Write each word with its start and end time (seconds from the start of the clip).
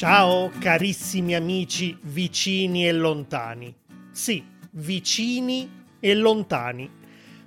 Ciao 0.00 0.48
carissimi 0.58 1.34
amici 1.34 1.94
vicini 2.04 2.88
e 2.88 2.92
lontani. 2.92 3.76
Sì, 4.10 4.42
vicini 4.70 5.84
e 6.00 6.14
lontani. 6.14 6.90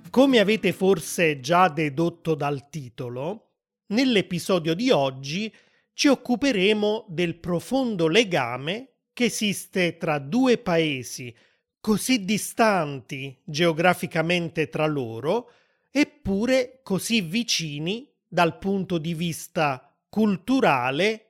Come 0.08 0.38
avete 0.38 0.72
forse 0.72 1.40
già 1.40 1.66
dedotto 1.66 2.36
dal 2.36 2.68
titolo, 2.70 3.54
nell'episodio 3.86 4.74
di 4.74 4.92
oggi 4.92 5.52
ci 5.94 6.06
occuperemo 6.06 7.06
del 7.08 7.34
profondo 7.40 8.06
legame 8.06 8.98
che 9.12 9.24
esiste 9.24 9.96
tra 9.96 10.20
due 10.20 10.56
paesi 10.56 11.34
così 11.80 12.24
distanti 12.24 13.36
geograficamente 13.42 14.68
tra 14.68 14.86
loro, 14.86 15.50
eppure 15.90 16.78
così 16.84 17.20
vicini 17.20 18.08
dal 18.28 18.58
punto 18.58 18.98
di 18.98 19.12
vista 19.12 19.92
culturale, 20.08 21.23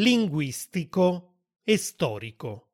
linguistico 0.00 1.34
e 1.62 1.76
storico. 1.76 2.68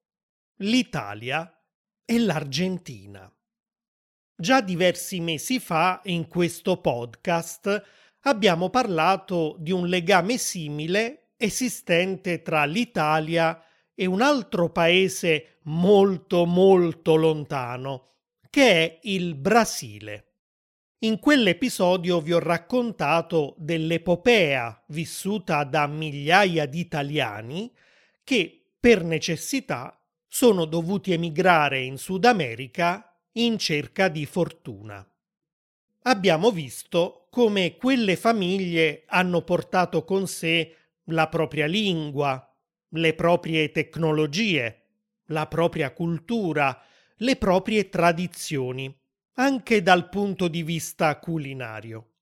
L'Italia 0.58 1.60
e 2.04 2.18
l'Argentina. 2.20 3.28
Già 4.36 4.60
diversi 4.60 5.18
mesi 5.18 5.58
fa 5.58 6.02
in 6.04 6.28
questo 6.28 6.80
podcast 6.80 7.82
abbiamo 8.20 8.70
parlato 8.70 9.56
di 9.58 9.72
un 9.72 9.88
legame 9.88 10.38
simile 10.38 11.32
esistente 11.36 12.42
tra 12.42 12.64
l'Italia 12.64 13.60
e 13.92 14.06
un 14.06 14.20
altro 14.20 14.70
paese 14.70 15.58
molto 15.62 16.44
molto 16.44 17.16
lontano, 17.16 18.10
che 18.48 18.70
è 18.70 18.98
il 19.02 19.34
Brasile. 19.34 20.35
In 21.00 21.18
quell'episodio 21.18 22.22
vi 22.22 22.32
ho 22.32 22.38
raccontato 22.38 23.54
dell'epopea 23.58 24.84
vissuta 24.88 25.62
da 25.64 25.86
migliaia 25.86 26.64
di 26.64 26.80
italiani 26.80 27.70
che, 28.24 28.64
per 28.80 29.04
necessità, 29.04 30.00
sono 30.26 30.64
dovuti 30.64 31.12
emigrare 31.12 31.80
in 31.82 31.98
Sud 31.98 32.24
America 32.24 33.14
in 33.32 33.58
cerca 33.58 34.08
di 34.08 34.24
fortuna. 34.24 35.06
Abbiamo 36.04 36.50
visto 36.50 37.26
come 37.30 37.76
quelle 37.76 38.16
famiglie 38.16 39.02
hanno 39.06 39.42
portato 39.42 40.02
con 40.02 40.26
sé 40.26 40.76
la 41.10 41.28
propria 41.28 41.66
lingua, 41.66 42.42
le 42.90 43.12
proprie 43.12 43.70
tecnologie, 43.70 44.84
la 45.26 45.46
propria 45.46 45.92
cultura, 45.92 46.82
le 47.16 47.36
proprie 47.36 47.90
tradizioni, 47.90 48.94
anche 49.36 49.82
dal 49.82 50.08
punto 50.08 50.48
di 50.48 50.62
vista 50.62 51.18
culinario. 51.18 52.12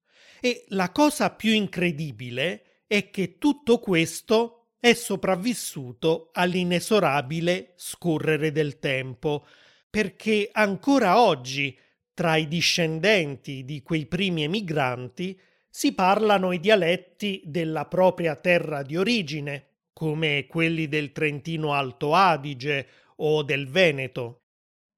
E 0.41 0.65
la 0.69 0.91
cosa 0.91 1.31
più 1.31 1.53
incredibile 1.53 2.83
è 2.87 3.11
che 3.11 3.39
tutto 3.39 3.79
questo 3.79 4.75
è 4.79 4.93
sopravvissuto 4.93 6.31
all'inesorabile 6.33 7.73
scorrere 7.77 8.53
del 8.53 8.79
tempo, 8.79 9.47
perché 9.89 10.51
ancora 10.53 11.21
oggi 11.21 11.79
tra 12.13 12.37
i 12.37 12.47
discendenti 12.47 13.65
di 13.65 13.83
quei 13.83 14.07
primi 14.07 14.45
emigranti 14.45 15.41
si 15.71 15.95
parlano 15.95 16.53
i 16.53 16.61
dialetti 16.61 17.43
della 17.47 17.87
propria 17.87 18.37
terra 18.37 18.83
di 18.83 18.97
origine, 18.97 19.69
come 19.93 20.47
quelli 20.47 20.89
del 20.89 21.13
Trentino 21.13 21.73
Alto 21.73 22.15
Adige 22.15 22.87
o 23.17 23.43
del 23.43 23.69
Veneto. 23.69 24.44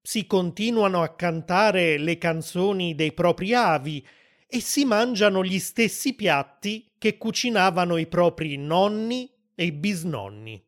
Si 0.07 0.29
continuano 0.29 1.03
a 1.03 1.17
cantare 1.17 1.99
le 1.99 2.17
canzoni 2.17 2.95
dei 2.95 3.12
propri 3.12 3.55
avi 3.55 4.07
e 4.47 4.61
si 4.61 4.85
mangiano 4.85 5.43
gli 5.43 5.59
stessi 5.59 6.15
piatti 6.15 6.93
che 6.97 7.19
cucinavano 7.19 7.97
i 7.97 8.07
propri 8.07 8.57
nonni 8.57 9.29
e 9.53 9.73
bisnonni. 9.73 10.65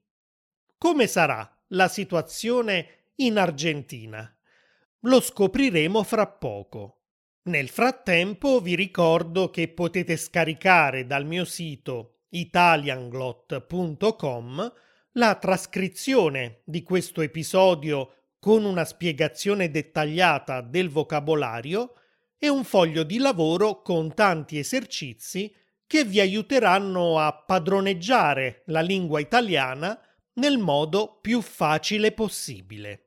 Come 0.77 1.07
sarà 1.07 1.49
la 1.69 1.87
situazione 1.87 3.13
in 3.19 3.39
Argentina? 3.39 4.29
Lo 5.03 5.21
scopriremo 5.21 6.03
fra 6.03 6.27
poco. 6.27 7.03
Nel 7.43 7.69
frattempo 7.69 8.61
vi 8.61 8.75
ricordo 8.75 9.51
che 9.51 9.69
potete 9.69 10.17
scaricare 10.17 11.07
dal 11.07 11.25
mio 11.25 11.45
sito 11.45 12.23
italianglot.com 12.31 14.73
la 15.13 15.35
trascrizione 15.37 16.63
di 16.65 16.83
questo 16.83 17.21
episodio 17.21 18.15
con 18.39 18.65
una 18.65 18.85
spiegazione 18.85 19.71
dettagliata 19.71 20.61
del 20.61 20.89
vocabolario 20.89 21.95
e 22.39 22.49
un 22.49 22.65
foglio 22.65 23.03
di 23.03 23.19
lavoro 23.19 23.83
con 23.83 24.15
tanti 24.15 24.59
esercizi 24.59 25.53
che 25.87 26.05
vi 26.05 26.21
aiuteranno 26.21 27.19
a 27.19 27.33
padroneggiare 27.33 28.63
la 28.67 28.81
lingua 28.81 29.21
italiana 29.21 29.99
nel 30.35 30.59
modo 30.59 31.19
più 31.21 31.41
facile 31.41 32.13
possibile. 32.13 33.05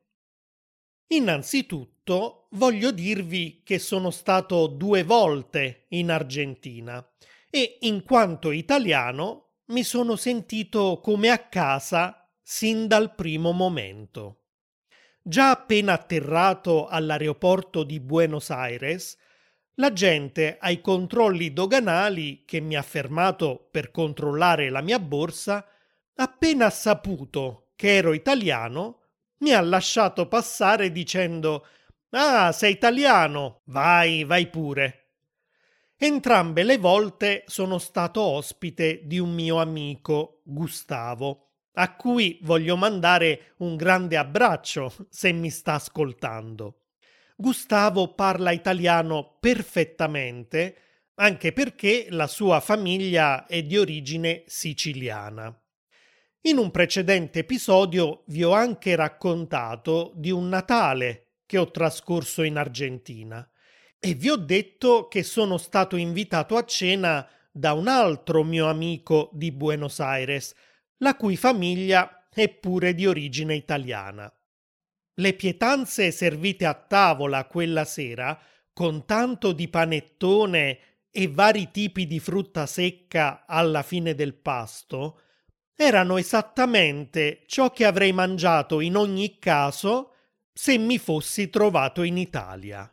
Innanzitutto 1.12 2.48
voglio 2.52 2.90
dirvi 2.90 3.62
che 3.64 3.78
sono 3.78 4.10
stato 4.10 4.66
due 4.66 5.02
volte 5.04 5.86
in 5.90 6.10
Argentina 6.10 7.06
e 7.48 7.78
in 7.82 8.02
quanto 8.02 8.50
italiano 8.50 9.52
mi 9.66 9.84
sono 9.84 10.16
sentito 10.16 11.00
come 11.02 11.28
a 11.30 11.38
casa 11.38 12.28
sin 12.42 12.86
dal 12.88 13.14
primo 13.14 13.52
momento. 13.52 14.41
Già 15.24 15.50
appena 15.50 15.92
atterrato 15.92 16.88
all'aeroporto 16.88 17.84
di 17.84 18.00
Buenos 18.00 18.50
Aires, 18.50 19.16
la 19.74 19.92
gente 19.92 20.58
ai 20.60 20.80
controlli 20.80 21.52
doganali 21.52 22.42
che 22.44 22.58
mi 22.58 22.74
ha 22.74 22.82
fermato 22.82 23.68
per 23.70 23.92
controllare 23.92 24.68
la 24.68 24.80
mia 24.80 24.98
borsa, 24.98 25.64
appena 26.16 26.70
saputo 26.70 27.68
che 27.76 27.94
ero 27.94 28.14
italiano, 28.14 29.02
mi 29.38 29.52
ha 29.52 29.60
lasciato 29.60 30.26
passare 30.26 30.90
dicendo 30.90 31.66
Ah, 32.10 32.50
sei 32.50 32.72
italiano, 32.72 33.60
vai, 33.66 34.24
vai 34.24 34.48
pure. 34.48 35.10
Entrambe 35.96 36.64
le 36.64 36.78
volte 36.78 37.44
sono 37.46 37.78
stato 37.78 38.22
ospite 38.22 39.02
di 39.04 39.20
un 39.20 39.32
mio 39.32 39.60
amico, 39.60 40.40
Gustavo, 40.42 41.51
a 41.74 41.94
cui 41.94 42.38
voglio 42.42 42.76
mandare 42.76 43.54
un 43.58 43.76
grande 43.76 44.16
abbraccio 44.16 44.92
se 45.08 45.32
mi 45.32 45.50
sta 45.50 45.74
ascoltando. 45.74 46.82
Gustavo 47.36 48.14
parla 48.14 48.52
italiano 48.52 49.36
perfettamente, 49.40 50.76
anche 51.14 51.52
perché 51.52 52.06
la 52.10 52.26
sua 52.26 52.60
famiglia 52.60 53.46
è 53.46 53.62
di 53.62 53.76
origine 53.78 54.44
siciliana. 54.46 55.56
In 56.42 56.58
un 56.58 56.70
precedente 56.70 57.40
episodio 57.40 58.24
vi 58.26 58.42
ho 58.42 58.52
anche 58.52 58.96
raccontato 58.96 60.12
di 60.16 60.30
un 60.30 60.48
Natale 60.48 61.34
che 61.46 61.58
ho 61.58 61.70
trascorso 61.70 62.42
in 62.42 62.56
Argentina 62.56 63.48
e 63.98 64.14
vi 64.14 64.28
ho 64.30 64.36
detto 64.36 65.06
che 65.06 65.22
sono 65.22 65.56
stato 65.58 65.94
invitato 65.94 66.56
a 66.56 66.64
cena 66.64 67.28
da 67.52 67.74
un 67.74 67.86
altro 67.86 68.42
mio 68.42 68.68
amico 68.68 69.30
di 69.32 69.52
Buenos 69.52 70.00
Aires, 70.00 70.54
la 71.02 71.16
cui 71.16 71.36
famiglia 71.36 72.26
è 72.32 72.48
pure 72.48 72.94
di 72.94 73.06
origine 73.06 73.54
italiana. 73.54 74.32
Le 75.14 75.34
pietanze 75.34 76.10
servite 76.10 76.64
a 76.64 76.74
tavola 76.74 77.44
quella 77.44 77.84
sera, 77.84 78.40
con 78.72 79.04
tanto 79.04 79.52
di 79.52 79.68
panettone 79.68 80.78
e 81.10 81.28
vari 81.28 81.70
tipi 81.70 82.06
di 82.06 82.18
frutta 82.18 82.66
secca 82.66 83.44
alla 83.46 83.82
fine 83.82 84.14
del 84.14 84.34
pasto, 84.34 85.20
erano 85.74 86.16
esattamente 86.16 87.42
ciò 87.46 87.70
che 87.70 87.84
avrei 87.84 88.12
mangiato 88.12 88.80
in 88.80 88.96
ogni 88.96 89.38
caso 89.38 90.14
se 90.52 90.78
mi 90.78 90.98
fossi 90.98 91.50
trovato 91.50 92.02
in 92.02 92.16
Italia. 92.16 92.90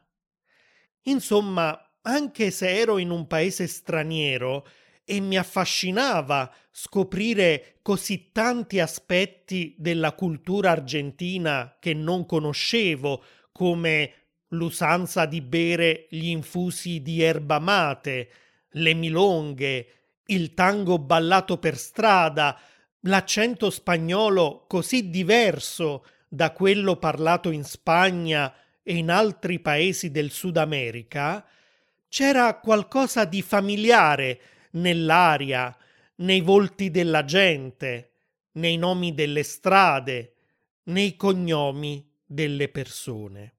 Insomma, 1.03 1.97
anche 2.01 2.51
se 2.51 2.75
ero 2.75 2.97
in 2.97 3.11
un 3.11 3.27
paese 3.27 3.67
straniero 3.67 4.67
e 5.09 5.19
mi 5.21 5.39
affascinava 5.39 6.53
scoprire 6.69 7.79
così 7.81 8.29
tanti 8.31 8.79
aspetti 8.79 9.73
della 9.75 10.13
cultura 10.13 10.69
argentina 10.69 11.77
che 11.79 11.95
non 11.95 12.27
conoscevo, 12.27 13.23
come 13.51 14.13
l'usanza 14.49 15.25
di 15.25 15.41
bere 15.41 16.05
gli 16.09 16.27
infusi 16.27 17.01
di 17.01 17.23
erba 17.23 17.57
mate, 17.57 18.29
le 18.73 18.93
milonghe, 18.93 19.87
il 20.27 20.53
tango 20.53 20.99
ballato 20.99 21.57
per 21.57 21.75
strada, 21.75 22.55
l'accento 23.01 23.71
spagnolo 23.71 24.65
così 24.67 25.09
diverso 25.09 26.05
da 26.27 26.51
quello 26.51 26.97
parlato 26.97 27.49
in 27.49 27.63
Spagna 27.63 28.53
e 28.83 28.95
in 28.95 29.09
altri 29.09 29.59
paesi 29.59 30.11
del 30.11 30.29
Sud 30.29 30.57
America, 30.57 31.43
c'era 32.07 32.59
qualcosa 32.59 33.25
di 33.25 33.41
familiare 33.41 34.39
nell'aria, 34.71 35.75
nei 36.15 36.41
volti 36.41 36.91
della 36.91 37.23
gente, 37.25 38.11
nei 38.53 38.77
nomi 38.77 39.13
delle 39.13 39.43
strade, 39.43 40.33
nei 40.85 41.15
cognomi 41.15 42.07
delle 42.25 42.69
persone. 42.69 43.55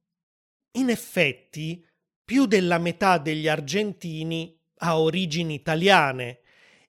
In 0.73 0.89
effetti, 0.89 1.85
più 2.25 2.47
della 2.47 2.79
metà 2.79 3.19
degli 3.19 3.49
argentini 3.49 4.57
ha 4.83 5.01
origini 5.01 5.55
italiane 5.55 6.41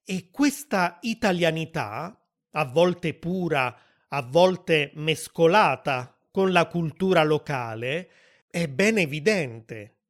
e 0.04 0.30
questa 0.30 1.00
italianità 1.02 2.16
a 2.52 2.66
volte 2.66 3.14
pura, 3.14 3.76
a 4.10 4.22
volte 4.22 4.92
mescolata 4.96 6.16
con 6.32 6.52
la 6.52 6.68
cultura 6.68 7.24
locale, 7.24 8.10
è 8.50 8.68
ben 8.68 8.98
evidente. 8.98 10.01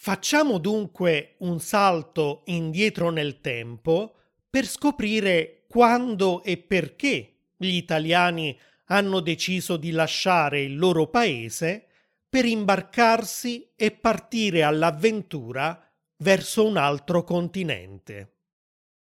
Facciamo 0.00 0.58
dunque 0.58 1.34
un 1.38 1.58
salto 1.58 2.42
indietro 2.44 3.10
nel 3.10 3.40
tempo 3.40 4.14
per 4.48 4.64
scoprire 4.64 5.64
quando 5.68 6.44
e 6.44 6.56
perché 6.56 7.32
gli 7.56 7.74
italiani 7.74 8.56
hanno 8.84 9.18
deciso 9.18 9.76
di 9.76 9.90
lasciare 9.90 10.62
il 10.62 10.78
loro 10.78 11.08
paese 11.08 11.86
per 12.28 12.44
imbarcarsi 12.44 13.72
e 13.74 13.90
partire 13.90 14.62
all'avventura 14.62 15.84
verso 16.18 16.64
un 16.64 16.76
altro 16.76 17.24
continente. 17.24 18.34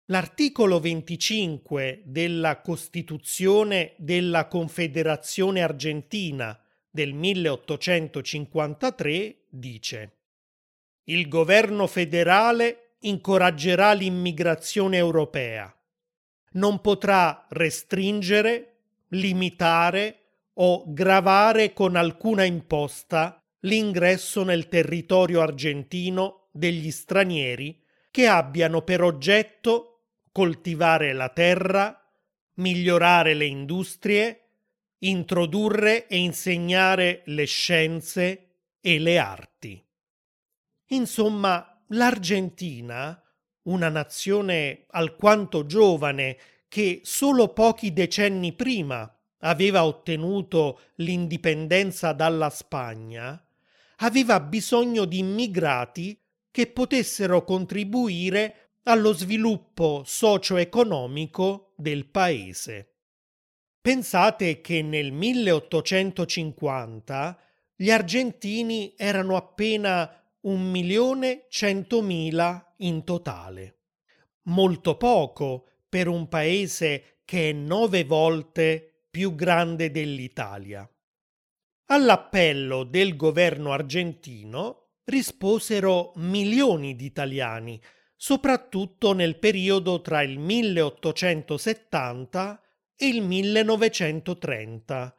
L'articolo 0.05 0.79
25 0.79 2.01
della 2.05 2.59
Costituzione 2.59 3.93
della 3.97 4.47
Confederazione 4.47 5.61
Argentina 5.61 6.59
del 6.89 7.13
1853 7.13 9.43
dice 9.47 10.15
Il 11.11 11.27
governo 11.27 11.87
federale 11.87 12.93
incoraggerà 12.99 13.91
l'immigrazione 13.91 14.95
europea. 14.95 15.69
Non 16.51 16.79
potrà 16.79 17.47
restringere, 17.49 18.75
limitare 19.09 20.19
o 20.53 20.85
gravare 20.87 21.73
con 21.73 21.97
alcuna 21.97 22.45
imposta 22.45 23.43
l'ingresso 23.63 24.45
nel 24.45 24.69
territorio 24.69 25.41
argentino 25.41 26.47
degli 26.53 26.91
stranieri 26.91 27.83
che 28.09 28.27
abbiano 28.27 28.81
per 28.81 29.03
oggetto 29.03 30.03
coltivare 30.31 31.11
la 31.11 31.27
terra, 31.27 32.09
migliorare 32.55 33.33
le 33.33 33.47
industrie, 33.47 34.43
introdurre 34.99 36.07
e 36.07 36.19
insegnare 36.19 37.23
le 37.25 37.43
scienze 37.43 38.47
e 38.79 38.97
le 38.97 39.17
arti. 39.17 39.83
Insomma, 40.91 41.81
l'Argentina, 41.87 43.19
una 43.63 43.89
nazione 43.89 44.85
alquanto 44.89 45.65
giovane 45.65 46.37
che 46.67 47.01
solo 47.03 47.47
pochi 47.49 47.91
decenni 47.93 48.53
prima 48.53 49.11
aveva 49.39 49.83
ottenuto 49.85 50.79
l'indipendenza 50.95 52.13
dalla 52.13 52.49
Spagna, 52.49 53.39
aveva 53.97 54.39
bisogno 54.39 55.05
di 55.05 55.19
immigrati 55.19 56.19
che 56.49 56.65
potessero 56.67 57.43
contribuire 57.43 58.71
allo 58.83 59.13
sviluppo 59.13 60.01
socio-economico 60.05 61.73
del 61.77 62.07
paese. 62.07 62.87
Pensate 63.79 64.59
che 64.59 64.81
nel 64.81 65.13
1850 65.13 67.39
gli 67.75 67.89
argentini 67.89 68.93
erano 68.97 69.37
appena 69.37 70.20
un 70.41 70.71
milione 70.71 71.45
centomila 71.49 72.73
in 72.77 73.03
totale. 73.03 73.77
Molto 74.43 74.97
poco 74.97 75.67
per 75.87 76.07
un 76.07 76.27
paese 76.27 77.19
che 77.25 77.49
è 77.49 77.53
nove 77.53 78.05
volte 78.05 79.05
più 79.11 79.35
grande 79.35 79.91
dell'Italia. 79.91 80.89
All'appello 81.87 82.83
del 82.83 83.15
governo 83.15 83.71
argentino 83.71 84.93
risposero 85.03 86.13
milioni 86.15 86.95
di 86.95 87.05
italiani, 87.05 87.79
soprattutto 88.15 89.13
nel 89.13 89.37
periodo 89.37 90.01
tra 90.01 90.21
il 90.21 90.39
1870 90.39 92.61
e 92.95 93.07
il 93.07 93.21
1930, 93.21 95.15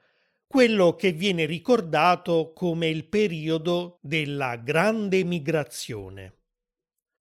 quello 0.53 0.97
che 0.97 1.13
viene 1.13 1.47
ricordato 1.47 2.53
come 2.55 2.87
il 2.89 3.07
periodo 3.07 3.99
della 4.03 4.57
grande 4.57 5.25
migrazione. 5.25 6.41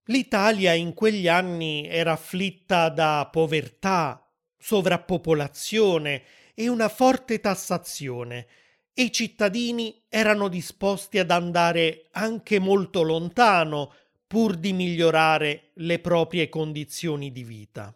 L'Italia 0.07 0.73
in 0.73 0.93
quegli 0.93 1.29
anni 1.29 1.87
era 1.87 2.11
afflitta 2.11 2.89
da 2.89 3.29
povertà, 3.31 4.29
sovrappopolazione 4.57 6.23
e 6.53 6.67
una 6.67 6.89
forte 6.89 7.39
tassazione 7.39 8.47
e 8.93 9.03
i 9.03 9.11
cittadini 9.13 10.03
erano 10.09 10.49
disposti 10.49 11.17
ad 11.17 11.31
andare 11.31 12.09
anche 12.11 12.59
molto 12.59 13.01
lontano 13.01 13.93
pur 14.27 14.57
di 14.57 14.73
migliorare 14.73 15.71
le 15.75 15.99
proprie 15.99 16.49
condizioni 16.49 17.31
di 17.31 17.45
vita. 17.45 17.95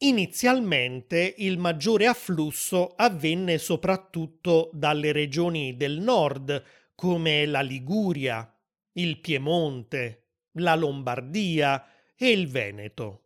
Inizialmente 0.00 1.34
il 1.38 1.58
maggiore 1.58 2.06
afflusso 2.06 2.94
avvenne 2.94 3.58
soprattutto 3.58 4.70
dalle 4.72 5.10
regioni 5.10 5.76
del 5.76 5.98
nord, 5.98 6.62
come 6.94 7.46
la 7.46 7.62
Liguria, 7.62 8.48
il 8.92 9.18
Piemonte, 9.18 10.26
la 10.58 10.76
Lombardia 10.76 11.84
e 12.14 12.30
il 12.30 12.48
Veneto. 12.48 13.24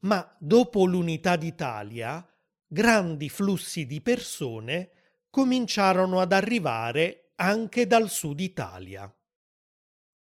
Ma 0.00 0.36
dopo 0.40 0.86
l'unità 0.86 1.36
d'Italia 1.36 2.26
grandi 2.66 3.28
flussi 3.28 3.86
di 3.86 4.00
persone 4.00 4.90
cominciarono 5.30 6.20
ad 6.20 6.32
arrivare 6.32 7.32
anche 7.36 7.86
dal 7.86 8.10
sud 8.10 8.40
Italia. 8.40 9.12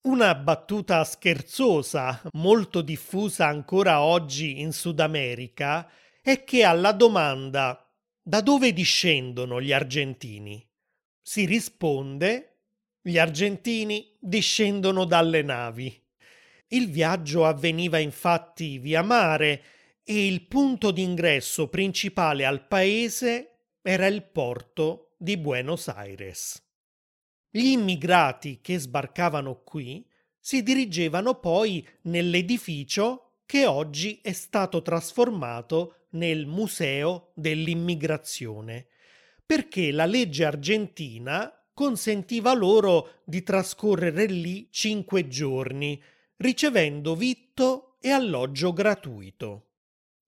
Una 0.03 0.35
battuta 0.35 1.05
scherzosa, 1.05 2.23
molto 2.33 2.83
diffusa 2.83 3.47
ancora 3.47 4.03
oggi 4.03 4.61
in 4.61 4.73
Sud 4.73 4.99
America, 4.99 5.89
è 6.21 6.43
che 6.43 6.65
alla 6.65 6.93
domanda 6.93 7.89
da 8.21 8.41
dove 8.41 8.73
discendono 8.73 9.61
gli 9.61 9.73
argentini 9.73 10.69
si 11.23 11.45
risponde 11.45 12.49
gli 13.01 13.17
argentini 13.17 14.17
discendono 14.19 15.05
dalle 15.05 15.43
navi. 15.43 16.01
Il 16.69 16.91
viaggio 16.91 17.45
avveniva 17.45 17.99
infatti 17.99 18.79
via 18.79 19.03
mare 19.03 19.63
e 20.03 20.27
il 20.27 20.47
punto 20.47 20.91
d'ingresso 20.91 21.69
principale 21.69 22.45
al 22.45 22.67
paese 22.67 23.59
era 23.83 24.07
il 24.07 24.25
porto 24.25 25.15
di 25.17 25.37
Buenos 25.37 25.89
Aires. 25.89 26.61
Gli 27.55 27.67
immigrati 27.67 28.61
che 28.63 28.79
sbarcavano 28.79 29.61
qui 29.63 30.09
si 30.41 30.63
dirigevano 30.63 31.39
poi 31.39 31.87
nell'edificio 32.05 33.41
che 33.45 33.67
oggi 33.67 34.21
è 34.23 34.33
stato 34.33 34.81
trasformato 34.81 36.06
nel 36.13 36.47
Museo 36.47 37.32
dell'immigrazione, 37.35 38.87
perché 39.44 39.93
la 39.93 40.06
legge 40.06 40.47
argentina 40.47 41.53
consentiva 41.75 42.55
loro 42.55 43.21
di 43.25 43.43
trascorrere 43.43 44.25
lì 44.25 44.69
cinque 44.71 45.29
giorni, 45.29 46.03
ricevendo 46.37 47.15
vitto 47.15 47.99
e 48.01 48.09
alloggio 48.09 48.73
gratuito. 48.73 49.67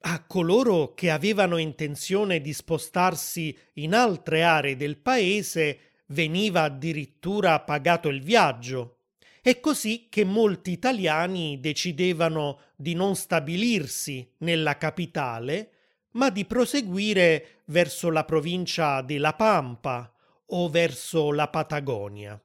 A 0.00 0.26
coloro 0.26 0.92
che 0.92 1.08
avevano 1.08 1.56
intenzione 1.56 2.42
di 2.42 2.52
spostarsi 2.52 3.56
in 3.74 3.94
altre 3.94 4.42
aree 4.42 4.76
del 4.76 4.98
paese 4.98 5.92
veniva 6.06 6.62
addirittura 6.62 7.60
pagato 7.60 8.08
il 8.08 8.22
viaggio. 8.22 8.98
È 9.40 9.60
così 9.60 10.06
che 10.08 10.24
molti 10.24 10.70
italiani 10.70 11.60
decidevano 11.60 12.60
di 12.76 12.94
non 12.94 13.14
stabilirsi 13.14 14.34
nella 14.38 14.78
capitale, 14.78 15.70
ma 16.12 16.30
di 16.30 16.44
proseguire 16.44 17.62
verso 17.66 18.10
la 18.10 18.24
provincia 18.24 19.02
di 19.02 19.18
La 19.18 19.34
Pampa 19.34 20.12
o 20.46 20.68
verso 20.68 21.32
la 21.32 21.48
Patagonia. 21.48 22.40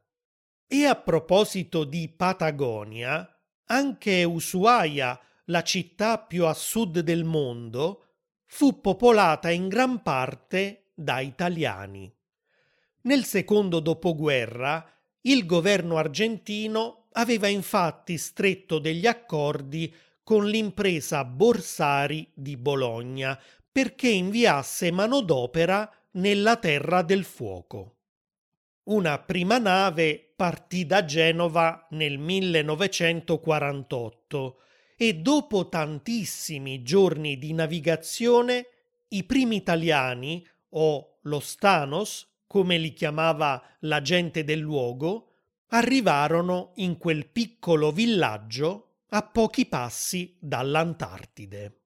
E 0.67 0.85
a 0.85 0.95
proposito 0.95 1.83
di 1.83 2.09
Patagonia, 2.09 3.27
anche 3.65 4.23
Ushuaia 4.23 5.19
la 5.45 5.63
città 5.63 6.19
più 6.19 6.45
a 6.45 6.53
sud 6.53 6.99
del 6.99 7.23
mondo, 7.23 8.05
fu 8.45 8.81
popolata 8.81 9.49
in 9.49 9.67
gran 9.67 10.01
parte 10.01 10.91
da 10.93 11.19
italiani. 11.19 12.11
Nel 13.09 13.25
secondo 13.25 13.79
dopoguerra 13.79 14.87
il 15.21 15.47
governo 15.47 15.97
argentino 15.97 17.07
aveva 17.13 17.47
infatti 17.47 18.19
stretto 18.19 18.77
degli 18.77 19.07
accordi 19.07 19.91
con 20.21 20.45
l'impresa 20.45 21.25
Borsari 21.25 22.29
di 22.35 22.55
Bologna 22.55 23.35
perché 23.71 24.09
inviasse 24.09 24.91
manodopera 24.91 25.91
nella 26.11 26.57
Terra 26.57 27.01
del 27.01 27.23
Fuoco. 27.23 27.95
Una 28.83 29.17
prima 29.17 29.57
nave 29.57 30.31
partì 30.35 30.85
da 30.85 31.03
Genova 31.03 31.87
nel 31.89 32.19
1948 32.19 34.61
e 34.95 35.15
dopo 35.15 35.67
tantissimi 35.67 36.83
giorni 36.83 37.39
di 37.39 37.53
navigazione 37.53 38.67
i 39.07 39.23
primi 39.23 39.55
italiani, 39.55 40.47
o 40.73 41.17
lo 41.23 41.39
Stanos, 41.39 42.28
come 42.49 42.79
li 42.79 42.93
chiamava 42.93 43.61
la 43.81 44.01
gente 44.01 44.43
del 44.43 44.57
luogo, 44.57 45.27
arrivarono 45.67 46.71
in 46.77 46.97
quel 46.97 47.27
piccolo 47.27 47.91
villaggio 47.91 49.01
a 49.09 49.21
pochi 49.21 49.67
passi 49.67 50.35
dall'Antartide. 50.39 51.81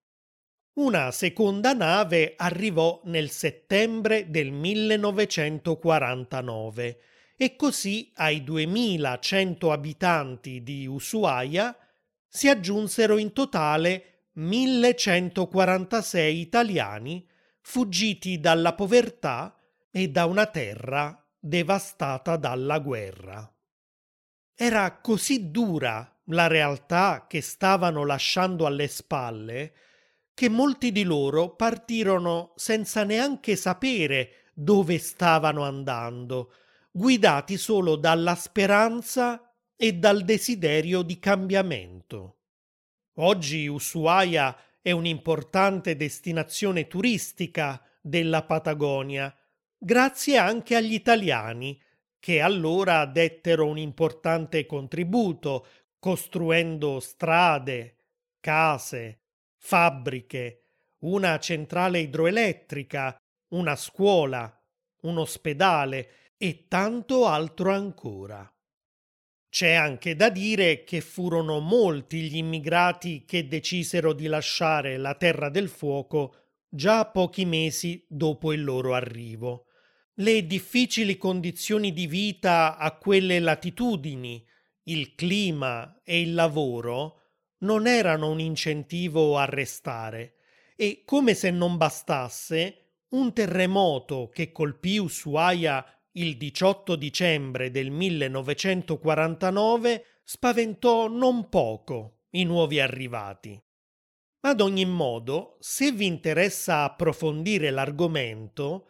Una 0.76 1.12
seconda 1.12 1.74
nave 1.74 2.36
arrivò 2.38 3.02
nel 3.04 3.30
settembre 3.30 4.30
del 4.30 4.54
1949 4.54 7.00
e 7.36 7.58
così 7.58 8.14
ai 8.16 8.42
2100 8.42 9.70
abitanti 9.70 10.64
di 10.64 10.88
Ushuaia 10.88 11.78
si 12.26 12.48
aggiunsero 12.48 13.18
in 13.18 13.34
totale 13.34 14.28
1146 14.36 16.40
italiani 16.40 17.28
fuggiti 17.60 18.40
dalla 18.40 18.74
povertà 18.74 19.58
e 19.96 20.10
da 20.10 20.26
una 20.26 20.48
terra 20.48 21.24
devastata 21.38 22.36
dalla 22.36 22.80
guerra. 22.80 23.48
Era 24.56 25.00
così 25.00 25.52
dura 25.52 26.20
la 26.28 26.48
realtà 26.48 27.28
che 27.30 27.42
stavano 27.42 28.04
lasciando 28.04 28.66
alle 28.66 28.88
spalle 28.88 29.74
che 30.34 30.50
molti 30.50 30.92
di 30.92 31.04
loro 31.04 31.54
partirono 31.54 32.54
senza 32.56 33.04
neanche 33.04 33.56
sapere 33.56 34.50
dove 34.56 34.98
stavano 34.98 35.64
andando, 35.64 36.54
guidati 36.92 37.56
solo 37.58 37.96
dalla 37.96 38.34
speranza 38.34 39.54
e 39.76 39.94
dal 39.94 40.24
desiderio 40.24 41.04
di 41.04 41.20
cambiamento. 41.20 42.38
Oggi 43.18 43.68
Ushuaia 43.68 44.58
è 44.82 44.90
un'importante 44.90 45.96
destinazione 45.96 46.88
turistica 46.88 47.80
della 48.02 48.44
Patagonia, 48.44 49.36
grazie 49.84 50.38
anche 50.38 50.76
agli 50.76 50.94
italiani, 50.94 51.80
che 52.18 52.40
allora 52.40 53.06
dettero 53.06 53.68
un 53.68 53.78
importante 53.78 54.66
contributo 54.66 55.68
costruendo 56.00 57.02
strade, 57.02 57.98
case, 58.40 59.20
fabbriche, 59.58 60.62
una 61.00 61.38
centrale 61.40 62.00
idroelettrica, 62.00 63.18
una 63.50 63.76
scuola, 63.76 64.58
un 65.02 65.18
ospedale 65.18 66.32
e 66.38 66.68
tanto 66.70 67.28
altro 67.28 67.72
ancora. 67.72 68.50
C'è 69.50 69.74
anche 69.74 70.16
da 70.16 70.30
dire 70.30 70.86
che 70.86 71.02
furono 71.02 71.60
molti 71.60 72.22
gli 72.22 72.38
immigrati 72.38 73.26
che 73.26 73.48
decisero 73.50 74.14
di 74.14 74.28
lasciare 74.28 74.96
la 74.98 75.14
Terra 75.16 75.50
del 75.50 75.68
Fuoco 75.68 76.36
già 76.70 77.06
pochi 77.06 77.46
mesi 77.46 78.04
dopo 78.08 78.54
il 78.54 78.64
loro 78.64 78.96
arrivo. 78.96 79.68
Le 80.18 80.46
difficili 80.46 81.18
condizioni 81.18 81.92
di 81.92 82.06
vita 82.06 82.78
a 82.78 82.96
quelle 82.98 83.40
latitudini, 83.40 84.46
il 84.84 85.16
clima 85.16 86.02
e 86.04 86.22
il 86.22 86.36
lavoro 86.36 87.22
non 87.60 87.88
erano 87.88 88.30
un 88.30 88.40
incentivo 88.40 89.40
a 89.40 89.46
restare 89.46 90.36
e, 90.76 91.02
come 91.04 91.34
se 91.34 91.50
non 91.50 91.78
bastasse, 91.78 92.90
un 93.10 93.34
terremoto 93.34 94.30
che 94.32 94.52
colpì 94.52 95.00
Ushuaia 95.00 95.84
il 96.12 96.38
18 96.38 96.96
dicembre 96.96 97.72
del 97.72 97.90
1949 97.90 100.06
spaventò 100.24 101.08
non 101.08 101.50
poco 101.50 102.26
i 102.32 102.44
nuovi 102.44 102.80
arrivati. 102.80 103.60
Ad 104.42 104.62
ogni 104.62 104.86
modo, 104.86 105.58
se 105.60 105.92
vi 105.92 106.06
interessa 106.06 106.84
approfondire 106.84 107.72
l'argomento, 107.72 108.90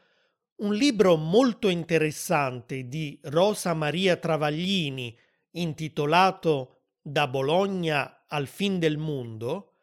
un 0.57 0.73
libro 0.75 1.15
molto 1.15 1.69
interessante 1.69 2.87
di 2.87 3.19
Rosa 3.23 3.73
Maria 3.73 4.17
Travaglini 4.17 5.17
intitolato 5.51 6.81
Da 7.01 7.27
Bologna 7.27 8.25
al 8.27 8.47
fin 8.47 8.79
del 8.79 8.97
mondo 8.97 9.73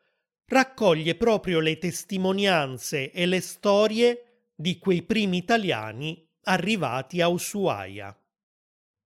raccoglie 0.50 1.15
proprio 1.15 1.61
le 1.61 1.79
testimonianze 1.79 3.12
e 3.12 3.27
le 3.27 3.41
storie 3.41 4.49
di 4.55 4.79
quei 4.79 5.03
primi 5.03 5.37
italiani 5.37 6.29
arrivati 6.45 7.21
a 7.21 7.29
Ushuaia. 7.29 8.17